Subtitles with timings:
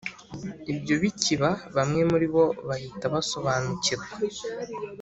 [0.73, 4.13] ibyo bikiba bamwe muri bo bahita basobanukirwa